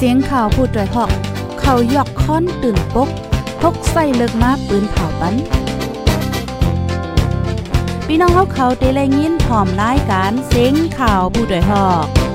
[0.00, 1.10] เสียงข่าวผู้ด้วยหอก
[1.60, 3.08] เขายอกค้อนตื่นปก
[3.60, 5.34] พกใส่เลิกมาปืนเผาปัน
[8.06, 12.25] พี่น้องเขาเขาเตะแลยินพร้อมรายการเสียงข่าวผู้ด้วยหอก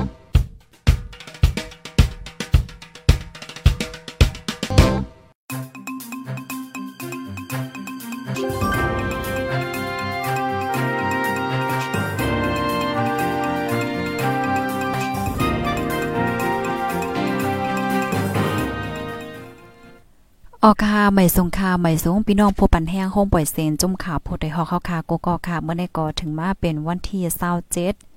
[20.64, 27.20] ออกค่ะใหม่สงคาใหม่สงพี่น้องผู้ปันแห้งโฮมปล่อยเซนจุ่มขาโพดได้ฮอกเข้าคาโกกอค่ะเมื่อในกอถึงมาเป็นวันที่
[27.86, 28.11] 27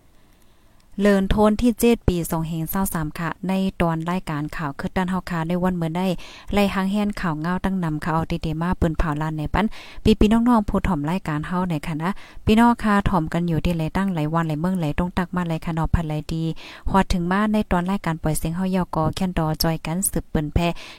[1.02, 6.08] เลินโทนที่เจ็ดปีสองเฮงเศร้าสามค่ะ ในตอนรายการข่าวคือด้านเฮาคาในวันเมื่อได้
[6.54, 9.66] ไล่หางแฮนข่าวเงาตั้งนำข่าวเอาดีๆมาปืนเผาลานในปั้น
[10.04, 12.09] ปีพี่น้องๆผู้ถ่อมรายการเฮาในคณะ
[12.45, 16.44] พี่น้องค่ะถ่อมกันอยู่ที่ไหลตั้งไหลวันไหลเมืองไหลตรงตักมาไหลค่ะนอพันไหลดี
[16.90, 20.57] ฮอดถึงมาในตอนรายการปล่อยเสียงเฮายอกอแค่นดอจอยกันสืบปิ้นแพ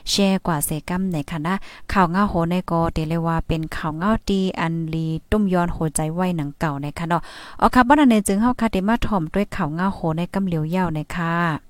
[0.09, 1.53] แชร์กว่าเสกัมในคณะ
[1.93, 7.17] ข่าวเงาโหในกอเตเลว่าเป็นข่าวเงาดีอันลีตุ้มย้อนโหใจไว้หนังเก่าในคณะ
[7.61, 11.66] อ๋อค่ะบ่นั้นจึงเฮาค่ะได้มาถ่อมด้วยข่าวเงาโหในกำเหลียวเย่าในค่ะ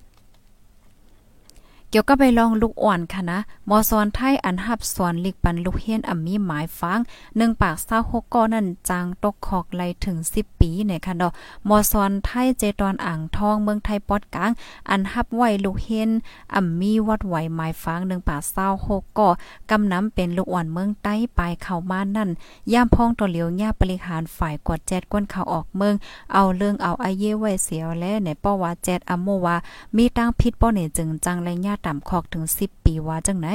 [1.99, 6.99] กี่ยวกับไปลองลูกอ่อนค่ะนะมอซอนไทยอันหับสอนลิกปันลูกเฮียนอ่ำมีหมายฟัง
[7.37, 11.31] หนึ่งปากเศร้าหกก้อนั่นจางตกขอกไลถึงสิบปีเนี่ยค่ะเนาะ
[11.69, 14.51] มอซอนไทยเจตอนอ่างทองเมืองไทยปอดกลาง
[14.89, 16.09] อันหับไว้ลูกเฮียน
[16.55, 19.29] อ่ำมีวัดไหวหมายฟังหนึ่งปากเศร้าหกก้อ
[19.71, 22.29] กำน้ำเป็นลูกอ่อนเมืองใต้ปลายเข้ามานั่น
[22.73, 25.95] ย่ามพองตัวเหลียวย่าบริหารฝ่ายกวดแจดก้นเขาออกเมือง
[26.33, 29.55] เอาเรื่องเอาไอเย่ไว้เสียวและในป้อว่าแจดอัมโมว่า
[29.95, 33.47] มีตั้งพิษป้อเนี่ยจึงจังและย่าต่ำคอกถึง 10 ปีว่าจังไหน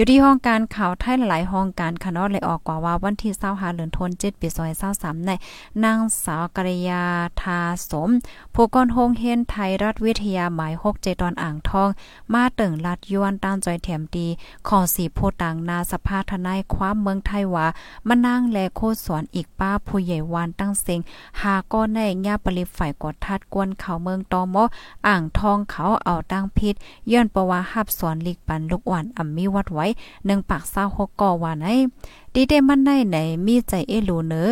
[0.00, 4.48] อยู่ที่ห้องการข่าวไทยหลายห้องการคณะเลยออกกว่าว่าวันที่25เดือนธันวาคม7ปี
[4.88, 5.30] 2023ใน
[5.84, 7.02] นางสาวกริยา
[7.42, 7.58] ทา
[7.90, 8.10] สม
[8.54, 11.88] ผู้ก่อนโฮงเฮนไทยรัฐวิทยาหมาย6เจตอนอ่างทอง
[12.32, 14.26] มาเติ่งลัดยวนต้านจอยแถมดี
[14.68, 17.66] ขอสีโพตังนาสภาทนายความเมืองไทยว่า
[18.08, 21.00] มานั่งแลโคสวนอีกป้าผู้ใหญ่วานตั้งเซง
[21.40, 24.64] หาก้อนในญาปริฝ่ายกดทัดกวนเขาเมืองตอมอ
[25.06, 26.74] อ่างทองเขาเอาตั้งพิษ
[27.12, 29.86] ย้อนประวาหับสวนลีกปันลูกอ่อนอ่ำมีวัดไว้
[30.18, 30.62] 1ปาก
[30.92, 31.66] 26ก่อว่าไหน
[32.34, 34.42] ดีเดมันได้ไหนมีใจเอลูเนอ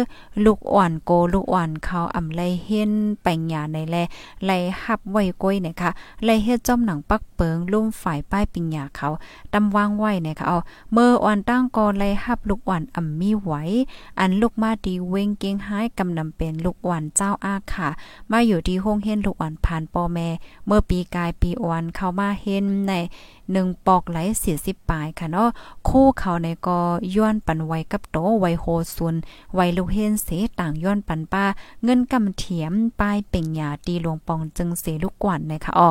[0.45, 2.93] ลูกอ่อนโกลูกอ่อนเขาอำไลเฮ็น
[3.25, 3.97] ปัญญาในแล
[4.45, 4.51] ไล
[4.83, 5.91] หับไว้ก้อยนะคะ
[6.25, 9.09] ไลเฮ็ดจอมหนังปักเปิงลุ่มฝ่ายป้ายปิญญาเขา
[9.53, 10.59] ตำวางไว้นะคะเอา
[10.93, 13.53] เมื่ออ่อนตั้งกอไลหับลูกอ่อนอำมีไหว
[14.21, 17.89] อันลูกมาดีเวงเก่งหายกำนำเป็นลูกอ่อนเจ้าอาค่ะ
[18.31, 20.29] มาอยู่ที่ห้องเฮนลูกอ่อนผ่านปอแม่
[20.67, 22.93] เมื่อปีกายปีอ่อนเข้ามาเฮ็นใน
[23.53, 25.49] หนึ่งปอกไหลสี่สิบปลายค่ะเนาะ
[25.89, 26.79] คู่เขาในกอ
[27.17, 29.17] ย้อนปันไว้กับโตไว้โฮซุน
[29.55, 30.29] ไว้ลูเฮนเส
[30.61, 31.45] ต่างย้อนปันป้า
[31.85, 35.91] เงินกำเถียมป้ายเป่งยาตีหลวงปองจึงเสลูกกวนนะคะอ๋อ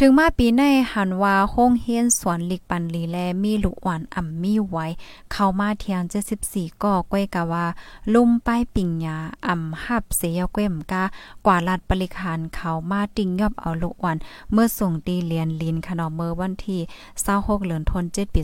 [0.00, 0.62] ถึงมาปีใน
[0.94, 4.86] หันว่าห้องเฮียนสวนลิกปันลีแลมีลูกหวานอ่ำมีไว้
[5.32, 6.02] เข้ามาเทียง
[6.42, 7.66] 74ก่อก้อยกะว่า
[8.14, 11.04] ลุ่มป้ายปิ่งยาอ่ำหับเสียเก้มกา
[11.46, 14.16] กว่าลัดบริคารเขามาติ่งยอบเอาลูกหวาน
[14.52, 16.80] เมื่อส่งตีเรียนลินขนมเมื่อวันที่
[17.24, 18.40] 26เดือนธันวาคมปี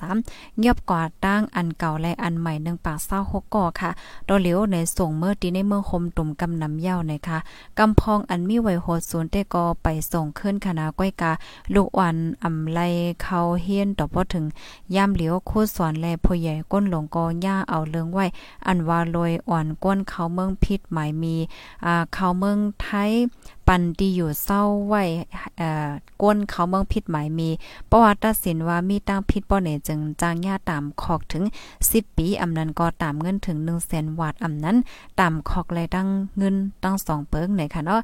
[0.00, 3.90] 2023ยอบกว่าตั้งอันเก่าและอันใหม่หนึ่งปาก26ก่อค่ะ
[4.26, 7.38] โดเหลียวในส่งเมื่อตีในเมืองคมตุ่มกำนำเย้านะคะ
[7.78, 11.32] กำพองอันมีไว้โหดศูนย์แต่ก็ไปส่งขึ้นคณะาก้อยกา
[11.74, 12.80] ลูกอ่อนอำไล
[13.22, 14.44] เขาเฮียนต่อพอถึง
[14.94, 18.24] ย่ำเหลียวโคสอนแลผู้ใหญ่ก้นหลงกอย่าเอาเรื่องไว้
[18.66, 21.36] อันว่าลอยอ่อนก้นเขาเมืองพิษหมายมี
[21.84, 23.12] อ่าเขาเมืองไทย
[23.68, 25.02] ปันดีอยู่เศร้าไว้
[25.58, 25.90] เอ่อ
[26.22, 27.48] ก้นเขาเมืองพิษหมายมี
[27.90, 31.44] ประวัติตัดสินว่ามีตั้งพิษบ่เนจึงจางญาตามคอกถึง
[31.80, 34.76] 10 ปีอำนั้นก็ตามเงินถึง1แสนวาทอำนั้น
[35.20, 38.00] ตามคอกเลยตั้งเงินตั้ง2เปิงไหนค่ะเนาะ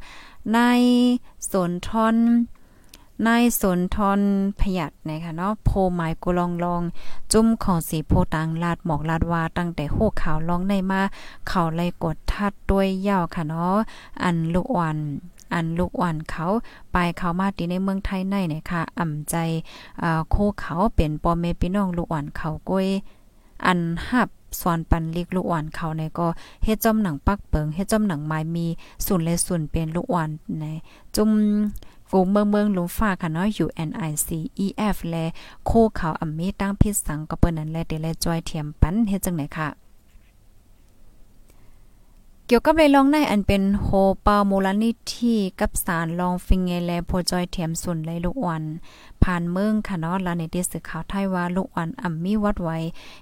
[0.53, 0.59] ใน
[1.51, 2.17] สนทอน
[3.27, 4.21] นายสนทร
[4.61, 6.83] พยัดนะคะเนาะโพหมายกุลองลอง
[7.33, 11.01] จุ้มของสีโพตังลาดหมอกลาดวาตั้งแต่โหข่าวลองในมา
[11.49, 13.77] เขาไล่กดทัดด้วยยาวค่ะเนาะ
[14.23, 14.97] อันลูกอ่อน
[15.55, 16.47] อันลูกอ่อนเขา
[16.93, 19.35] ไปเขามาตีในเมืองไทยในเนี่ยค่ะอ่ำใจ
[20.03, 22.87] อ่าโคเขาเป็นปอมเมพี่น้องลูกอ่อนเขาก้อย
[23.67, 24.29] อันหับ
[24.61, 26.27] สอนปันลิกลูกอ่อนเขาในก็
[26.65, 28.67] เฮ็ดจอมหนังปักเปิงเฮ็ดจอมหนังไม้มี
[29.07, 30.29] ส่วนและส่วนเป็นลูกอ่อน
[30.61, 30.65] ใน
[31.17, 31.31] จุ่ม
[32.11, 34.29] ฝูเมืองเมืองลุมฟ้าค่ะเนาะ UNIC
[34.65, 35.15] EF แล
[35.67, 39.88] โคเขาอเมตั้งพิษสังก็เปิ้นนั้นแลเดแลจอยเทียมปันเฮ็ดจังไหนค่ะ
[42.51, 43.89] เกี่ยวกับเลยลองในอันเป็นโฮ
[44.23, 48.65] เปาโมลนิที่กับสารลองฟิงเงแลโพจอยเทียมสุนไลลูกวัน
[49.23, 52.77] ผ่านเมืองค่ะเนาะลาในที่สื่อข่าวไทยว่าลูกวันอ่ำมีวัดไว้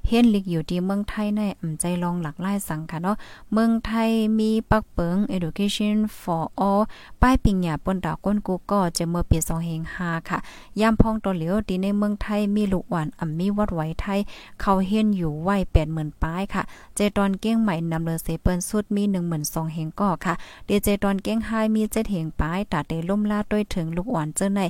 [0.09, 3.17] เฮ็นลิกอยู่ที่เมืองไทยในอ่ำใจลองหลักหลายสังค่ะเนาะ
[3.53, 6.83] เมืองไทยมีปักเปิง education for all
[7.23, 9.39] ป้ายปิงหยาปนดาวก้นกูก็จะเมื่อปี
[9.83, 10.39] 25ค่ะ
[10.81, 14.21] ยามพองตัวเหลียวที่ในเมืองไทยมีลูกวันอ่ำมีวัดไว้ไทย
[14.61, 15.57] เขาเฮ็นอยู่ไว้
[15.89, 16.63] 80,000ป้ายค่ะ
[16.95, 19.03] เจตอนเก้งใหม่นำเลเซเปิ้นสุดมี
[19.45, 20.35] 12,000เฮงก็ค่ะ
[20.67, 24.61] เดเจตอนเก้งไฮมี7เฮงป้ายตาเตล่มลาด้วยถึงลูกอ่อนเจ้าใน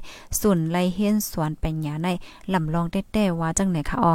[0.40, 2.08] สุนไลเฮียนสวนปัญญาใน
[2.52, 4.14] ลำลองแต้ๆว่าจังไหนคะอ๋อ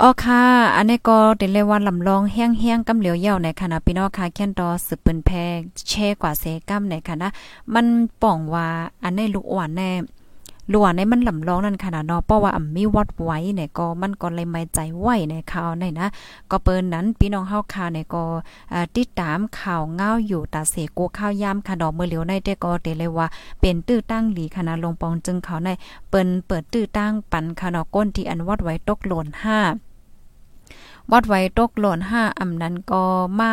[0.00, 0.42] อ๋อค่ะ
[0.76, 5.56] อันนี้ก็เดเลยว่าลำลองแห้งๆกำเหลียวเย่าในคณะพี่น้องค่ะแค่นดอสืบเปืนแพง
[5.88, 7.28] แช่กว่าเซกัมในคณะ
[7.74, 7.86] มัน
[8.22, 8.66] ป่องว่า
[9.02, 9.90] อันในลูกอ่อนแน่
[10.70, 16.08] หลวในมันลำลองนั่นค่ะเนาะเพราะว่าอ่ำมีวัดไว้เนี่ยก็มันก็เลยไม่ใจไหวในข่าวในนะ
[16.50, 18.22] ก็เปิ้นนั้นพี่น้องเฮาค่ะเนี่ยก็
[18.96, 23.26] ติดตามข่าวเงาอยู่ตาเสโกข้าวยามค่ะดอกเมื่อเหลียวในแต่ก็เตเลยว่า
[23.60, 25.70] เป็นตื้อตั้งหลีคณะลงปองจึงเขาใน
[26.08, 29.89] เปิ้นเปิดตื้อตั้งปันค่ะเนาะก้นที่อันวัดไว้ตกหล่น5
[31.12, 33.02] วัดไว้ตกหล่นห้าอำนั้นก็
[33.40, 33.52] มา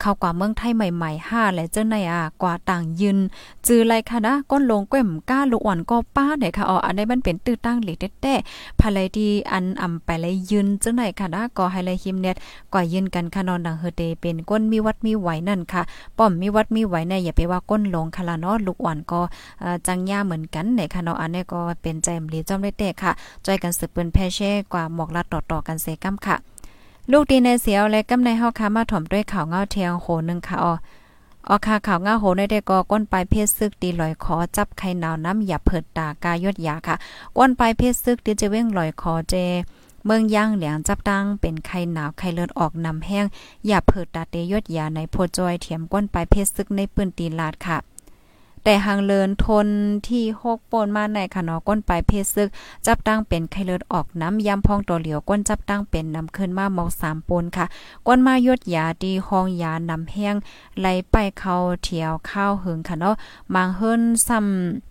[0.00, 3.18] เข้ากว่าเมืองไทยใหม่ๆห้าและเจ้าในอะกว่าต่างยืน
[3.66, 7.92] จือไรค่ะนะก้นลงก้มก้าลูกอ่อนก็ป้าเนี่ยค่ะอ๋ออันนี้มันเป็นตื้อตั้งหลี
[8.22, 12.36] แต้ๆภายไลที่อันอำไปเลยยืนเจ้าไหนค่ะนะก็ให้เลยหิมเน็ต
[12.72, 15.82] กว่ายืนกันค่ะนอนดังเฮเดเป็นก้นมีวัดมีไหวนั่นค่ะ
[16.18, 19.20] ป้อมมีวัดมีไหวในอย่าไปว่าก้นลงค่ะละเนาะลูกอ่อนก็
[19.86, 23.12] จังย่าเหมือนกันในค่ะเนาะอันนี้ก็เป็นใจมลีจอมได้แต่ค่ะ
[23.46, 26.47] จอยกันสืบเปิ้นแพ่แช่กว่าหมอกลัดต่อๆกันเซกัมค่ะ
[27.12, 30.74] ลูกดีในเสียวและกำในเฮาคามาถ่อมด้วยข่าวเงาเทียงโหนึงค่ะออ
[31.48, 36.94] ออคาข่าวเงาโหในได้ก็ก้นปลายเพศซึกดีลอยคอจับไข่หนาวน้ำอย่าเผิดตากายดยาค่ะ
[37.36, 39.34] ก้นปลายเพศซึกดีจะเว้งลอยคอเจ
[40.04, 43.26] เมืองย่างเหลียงจับตั้งเป็นไข่หนาวไข่เลือดออกนำแห้ง
[43.66, 47.78] อย่าเผิดตาเตยดยาในโพจอยเถียมก้นปลายเพศซึกในปืนตีลาดค่ะ
[48.68, 49.68] แต่หางเลินทน
[50.08, 52.48] ที่หกปนมาในขนอก้นปลายเพศซึก
[52.86, 57.66] จับตั้งเป็นไข้เลือดออกน้ำยำพองตัวเหลียวก้นจับตั้งเป็นนำขึ้นมาเมาสามปนค่ะ
[58.06, 60.34] ก้นมายดยาดีห้องยานำแห้ง
[60.78, 63.14] ไหลไปเข้าเถียวข้าวหึงค่ะเนาะ
[63.54, 64.87] มางเฮิรนซ้ำ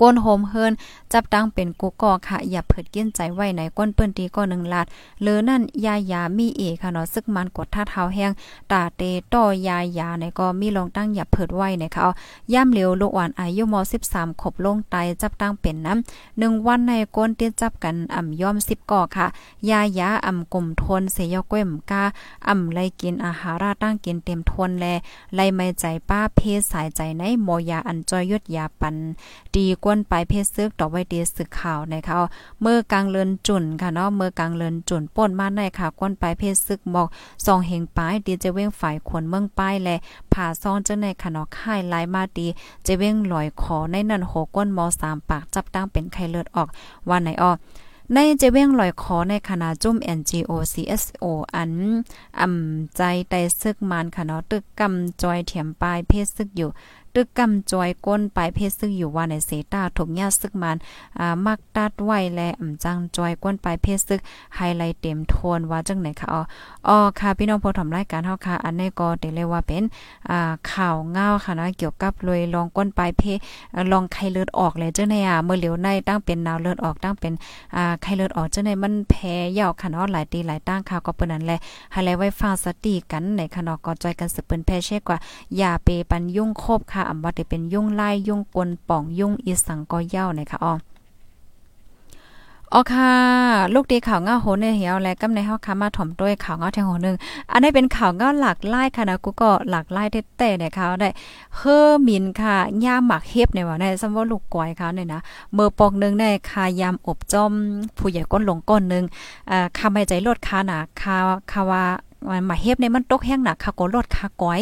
[0.00, 0.72] ก้นโฮมเฮิรน
[1.12, 4.86] จับตั้งเป็นกูกอค่ะ อย่าเผิดเกี้ยนใจไว้ในก้นเปิ้นตีก็หนึ่งลาด
[5.22, 8.30] หรือนั่นยายามีเอค่ะเนาะซึกมันกดท่าเท้าแห้ง
[8.72, 9.02] ตาเต
[9.32, 12.06] ต่อยายาในก็มีลองตั้งอย่าเผิดไว้ในเขา
[12.52, 13.74] ย่ำเหลียวลูกอ่อนอายุม
[14.08, 19.26] 13ขบลงไตจับตั้งเป็นน้ำ1วันในก้นเตี้ยจับกันอ่ำย่อม10ก่อค่ะ
[19.70, 22.02] ยายาอ่ำกลมทนเสยก้มกา
[22.48, 24.86] อ่ำไลกินอาหาราตั้งกินเต็มทนแล
[25.34, 28.96] ไลไม่ใจป้าเพศสายใจในโมยาอันจอยยดยาปัน
[29.54, 32.14] ดีกว้นไปเพศซึกต่อไว้ดียสึกข่าวนะคะ
[32.62, 37.08] เมื่อกลางเลินจุนค่ะเนาะเมื่อกลางเลินจุนป่นมาในค่ะกวนไปเพศซึกบอก
[37.44, 39.96] ซองเฮงป้ายดีจะเว้งฝ่ายขวนเมืองป้ายและ
[40.32, 42.46] ผ่าซ่อนเจ้าในค่ะเนาะค่ายลายมาดี
[42.86, 46.68] จะเว้งลอยขอในนั่นโหก้นมอ3ปากจับตั้งเป็นไข้เลือดออก
[47.08, 47.52] ว่าไหนอ้อ
[48.14, 51.72] ในเจเว้งลอยคอในคณะจุ่ม NGO CSO อัน
[52.40, 56.70] อำใจไตซึกมานค่ะเนาะตึกกำจอยเถียมปลายเพศซึกอยู่
[57.14, 60.76] ตึกกำจอยก้นปลายเพศซึ่งอยู่ว่าในเสตาถกญาซึกมัน
[61.18, 64.20] อ่ามักตัดไว้และอ่ำจังจอยก้นปลายเพศซึก
[64.56, 66.42] ไฮไลท์เต็มโทนว่าจังไหนคะอ๋อ
[66.88, 69.84] อ๋อค่ะพี่น้องผู้ทำรายการเฮาค่ะ อันนี้ก็ได้เรียกว่าเป็น
[70.30, 73.38] อ่าข่าวเงาค่ะนะเกี่ยวกับลยลองก้นปลายเพศ
[73.92, 77.32] ลองไข้เลือดออกเลยจังไหนอะเมื่อเหลียวในตั้งเป็นนาวเลือดออกตั้งเป็น
[77.76, 81.58] อ่าไข้เลือดออกจังไหนมันแพ้ยาวค่ะเนาะหลายตีหลายตั้งค่ะก็เปิ้นนั้นแหละ
[81.92, 85.18] ให้ไลท์ไว้ฟังสติกันในค่ะเนาะก็จอยกันสืบเปิ้นแพ้เช่กว่า
[85.58, 90.74] อย่าเปปันยุ่งครบค่ะอำว่าได้เป็นยุ่งไล่ยุ่งกลป่องยุ่งอีสังก็เย้านะคะอ๋อ
[92.74, 93.12] อ๋อค่ะ
[93.74, 97.16] ลูกดีข่าวเงาโหในเหี่ยวและกำในเฮาค่ะมาถ่อมด้วยข่าวเงาแทงโหนึง
[97.52, 101.10] อันนี้เป็นข่าวเงาหลากหลายค่ะนะกูก็หลากหลายเต้เนี่ยค่ะได้
[101.56, 105.20] เฮอมินค่ะย่าหมักเฮ็บในว่าในซัว่าลูกก้อยค่ะเนี่ยนะ
[105.54, 107.52] เมื่อปอกนึงในคายามอบจอม
[107.98, 109.04] ผู้ใหญ่ก้นลงก้นนึง
[109.50, 111.16] อ่าคาไม่ใจลดค่ะนะคา
[111.52, 111.84] คาว่า
[112.28, 114.60] มันมาเฮ็บในมันตกแห้งหนักค่ะก็ลดค่ะก้อย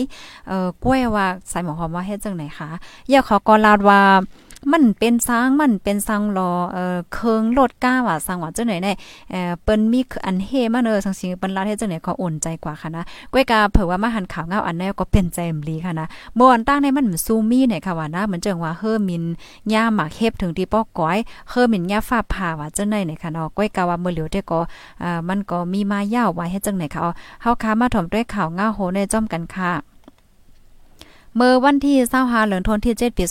[0.49, 2.71] เอ่อกล้วยว่าใส่หมอหอมว่าเฮ็ดจังไหนคะ
[3.11, 4.01] อย่าขอก็ลาดว่า
[4.73, 8.93] มันเป็นสร้างมันเป็นสร้างรอเอ่อเคิงรถก้าว่าสร้างว่าจังไหนแน่
[9.31, 16.07] เอ่อเปิ้นมีอันเฮมาเนอสังสิงเปิ้นลาเฮ็ดจังไหนก็อุ่นใจกว่าค่ะนะก้อยกาเผื่อว่ามาหันข่าวเงาอันแนวก็เป็นใจมลีค่ะนะ
[16.39, 19.25] บ่อนตั้งในมันซูมีเนี่ยค่ะว่านะเหมือนจังว่าเฮอมิน
[19.73, 21.19] ย่าหมากเฮ็บถึงที่ป้อก้อย
[21.51, 24.61] เฮอมินย่าฟ้าผ่าว่าจังไหนเนี่ยค่ะเนาะก้อยกาว่าเมื้อเหลียวแต่ก็
[25.03, 27.01] อ่ามันก็มีมายาวไว้เฮ็ดจังไหนค่ะ
[27.43, 29.73] เฮาค้ามาถ่อมด้วยข่าวเงาโหในจ้อมกันค่ะ
[31.41, 33.25] เมื่อวันที่25เหลือนทนที่7ปี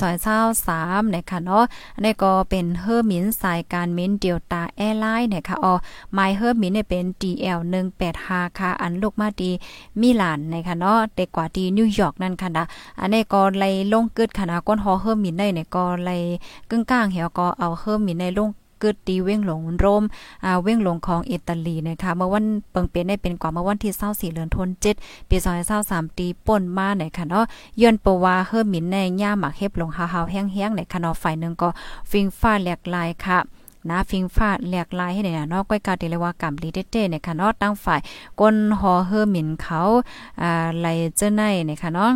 [0.53, 1.65] 2023นะคะเนาะ
[1.99, 5.73] นนี้ก็เป็นเฮอร์มินสายการมินเดลตาแอร์ไลน์นะคะอ๋อ
[6.13, 9.51] ไมเฮอร์มินเนี่ยเป็น DL185 ค่ะ อันลูกมาดี
[10.01, 12.65] มิลานนะคะเนาะเด็กกว่าที่นิวยอร์กนั่นค่ะนะ
[12.99, 16.21] อันนี้ก็เลยลงกึดค่ะนะก้นฮอเฮอร์มินได้เนี่ยก็เลย
[16.69, 18.49] กึ่งกลางเหี่ยวก็เอาเฮอร์มินในลง
[18.81, 20.03] กึดตีเว้งหลงโรม
[20.43, 24.95] อ่าเว้งหลงของอิตาลีนะคะเมื่อวันเปิงเป็นได้เป็นกว่าเมื่อวันที่24เดือนธันวาคม
[25.29, 25.37] ปี
[25.77, 27.45] 2023ตีป่นมานะคะเนาะ
[27.81, 31.69] ย้อนปว่าเฮอมินในย่าหมักเฮ็บลงหาวๆแห้งๆในคะเนาะฝ่ายนึงก็
[32.11, 33.39] ฟิงฟ้าแหลกลายค่ะ
[33.89, 37.99] นะฟิงฟ้าแหลกลายให้เนี่ยเนาะก้อยกาติเลว่ากำลีเต้เนี่ยค่ะเนาะตั้งฝ่าย
[38.39, 39.79] ก้นหอเฮอมินเขา
[40.41, 42.11] อ่าไหลเจ้าในเนี่ยค่ะเนาะ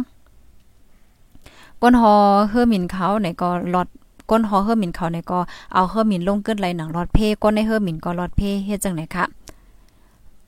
[1.81, 2.13] ก้นหอ
[2.49, 3.87] เฮอมินเขาเนี่ยก็หลอด
[4.29, 5.39] ก้นหอเฮอร์มินเขาเนี่ยก็
[5.73, 9.25] เอาเฮอร์มินลงเกินไหลหนังรอดเพก้นในเฮอร์มินก็รอดเพเฮ็ดจังไหนคะ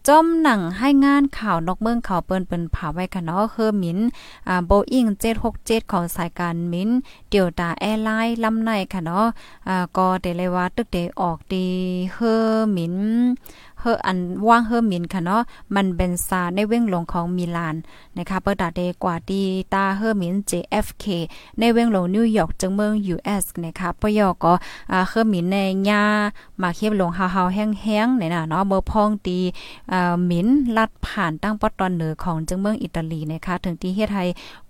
[0.08, 4.00] จอมหนังให้งานข่าวนอกเมืองข่าวเปิ้นเปิ้นผาไว้ค่ะเนาะเฮอร์มิน
[4.48, 5.06] อ่าโบอิง
[5.50, 6.89] 767 ของสายการมิน
[7.30, 9.25] เดียวตาแอร์ไลน์ลำในค่ะเนาะ
[9.68, 11.68] อ่าก็ได้เลยว่าตึกเดออกดี
[12.13, 12.96] เฮอร์มิน
[13.83, 15.41] เฮออันว่างเฮอร์มินค่ะเนาะ
[15.75, 17.75] มันเป็นซาในเว้งลงของมิลาน
[18.17, 21.05] นะคะเปิดดาเดกว่าดีตาเฮอร์มิน JFK
[21.59, 24.53] ในเว้งลงนิวยอร์กจังเมือง US นะคะปยอก็
[24.91, 25.57] อ่าเฮอร์มินใน
[25.89, 26.03] ญา
[26.61, 29.39] มาเคียบลงฮาวๆแห้งๆเนี่ยนะเนาะเบอร์พองตี
[29.91, 30.47] อ่ามิน
[30.77, 34.23] ลัดผ่านตั้งปอตอนเหนือของจังเมืองอิตาลีนะคะถึงที่เฮ็ดให้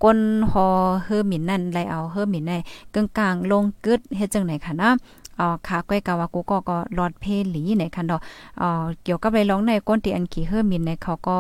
[0.04, 0.20] ก้น
[0.52, 0.68] ฮอ
[1.04, 2.54] เฮอร์มินนั่นไลเอาเฮอร์มินใน
[2.94, 4.92] กึ่งๆลงกึดเฮ็ดจังไหนค่ะนะ
[5.40, 8.22] อ๋อค่ะก้อยกาวากูก็ก็รอดเพหลีในคันดอก
[8.62, 8.70] อ๋อ
[9.04, 11.38] เกี่ยวกับไปร้องในก้นตีอันขี่เฮอมินในเขาก็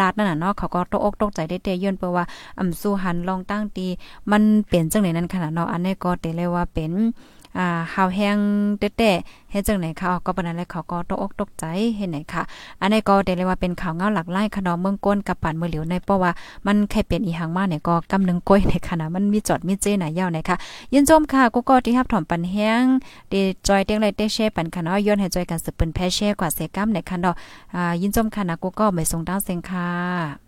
[0.00, 2.24] ลาดนั่นน่ะเนาะเขาก็ตกอกตกใจได้เตย่นเปว่า
[2.58, 3.86] อำสู้หันลองตั้งตี
[4.30, 6.92] มันเป็นจังไหนนั้นขนาดเนาะอันนี้ก็เตเลยว่าเป็น
[7.58, 8.38] อ่าหาวแห้ง
[8.78, 11.64] เต้ๆเฮ็ดจังไหนคะก็ปานนั้นแหละเขาก็ตกอกตกใจ
[11.96, 12.42] เฮ็ดไหนคะ
[12.80, 16.30] อันนี้ก็ได้เลยว่าเป็นข่าวเงาหลักไล่ขนมเมืองก้นกับปานเมือเหลียวในเพราะว่า
[16.66, 20.56] มันแค่เป็นอีหังมาเนี่ยก็กำนึงก้อยในขณะมันมีจอดมีเจหน่ยาวไหนคะ
[20.92, 22.82] ยินชมค่ะกูก็ที่รับถอมปันแห้ง
[23.32, 27.34] ดีจอยเตียงไรเตแชร์ปันค่ะเนาะย้อนให้จอยกันสืบเป็นแพแชร์กว่าเซกัมในคันดอก
[27.74, 30.45] อ่ายินชมค่ะนะกูก็ไม่ส่งดาวเซงค่ะ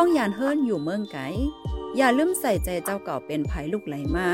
[0.00, 1.18] ห้องยานเฮิรนอยู่เมืองไก
[1.96, 4.30] อย่าลืมใส่ใจเจ้าเก่าเป็นภัยลูกไหลมา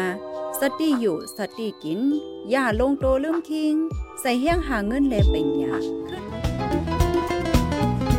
[0.60, 2.00] สติอยู่สติกิน
[2.50, 3.74] อย่าลงโตลืมคิง
[4.20, 5.74] ใส่เฮี้ยงหาเงินเลเป็นยา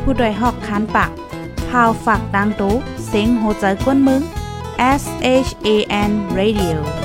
[0.03, 1.11] ผู้ดยหอกคันปาก
[1.69, 2.75] พาวฝากดังตู้
[3.07, 4.21] เซ็งโหใจกวนมึง
[5.01, 5.03] S
[5.47, 5.69] H A
[6.09, 7.04] N Radio